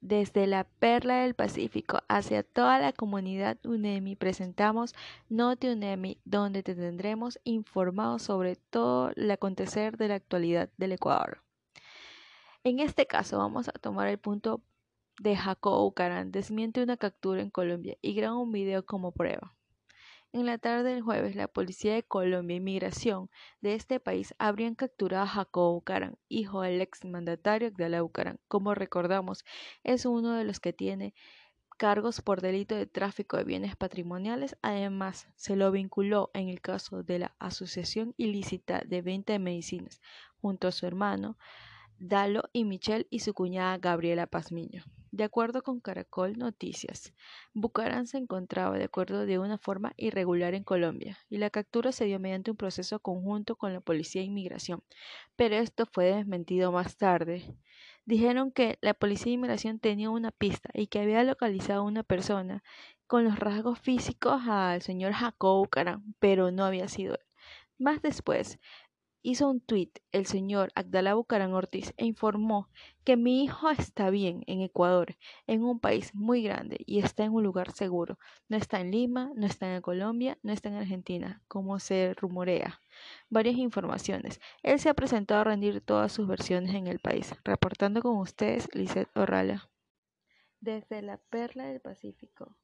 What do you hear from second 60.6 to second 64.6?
y que había localizado a una persona con los rasgos físicos